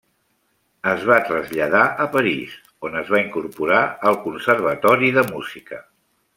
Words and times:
Es 0.91 1.03
va 1.09 1.17
traslladar 1.27 1.81
a 2.05 2.07
París, 2.15 2.57
on 2.89 2.97
es 3.03 3.13
va 3.17 3.21
incorporar 3.27 3.85
al 4.13 4.21
Conservatori 4.27 5.15
de 5.21 5.29
Música. 5.33 5.83